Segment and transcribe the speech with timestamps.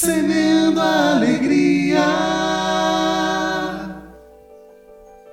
[0.00, 2.00] semeando a alegria.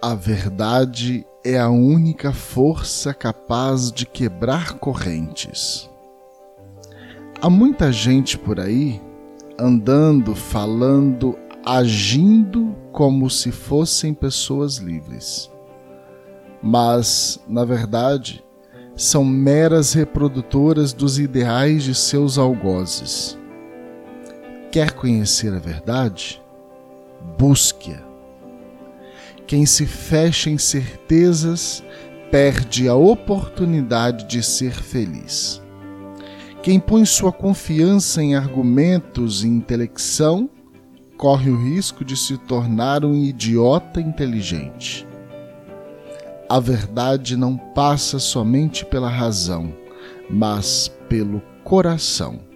[0.01, 5.89] A verdade é a única força capaz de quebrar correntes.
[7.41, 9.01] Há muita gente por aí
[9.57, 15.49] andando, falando, agindo como se fossem pessoas livres.
[16.61, 18.43] Mas, na verdade,
[18.97, 23.37] são meras reprodutoras dos ideais de seus algozes.
[24.71, 26.41] Quer conhecer a verdade?
[27.37, 28.05] Busque-a.
[29.45, 31.83] Quem se fecha em certezas
[32.29, 35.61] perde a oportunidade de ser feliz.
[36.61, 40.49] Quem põe sua confiança em argumentos e intelecção
[41.17, 45.07] corre o risco de se tornar um idiota inteligente.
[46.49, 49.73] A verdade não passa somente pela razão,
[50.29, 52.46] mas pelo coração.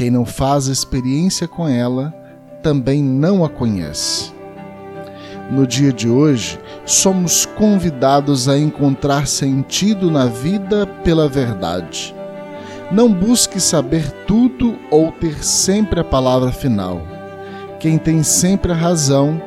[0.00, 2.10] Quem não faz experiência com ela
[2.62, 4.32] também não a conhece.
[5.50, 12.14] No dia de hoje, somos convidados a encontrar sentido na vida pela verdade
[12.90, 17.02] não busque saber tudo ou ter sempre a palavra final.
[17.78, 19.38] Quem tem sempre a razão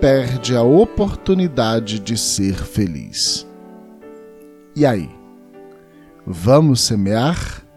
[0.00, 3.46] perde a oportunidade de ser feliz.
[4.74, 5.10] E aí?
[6.26, 7.67] Vamos semear?